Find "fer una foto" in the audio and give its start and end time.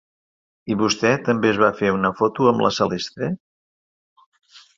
1.81-2.49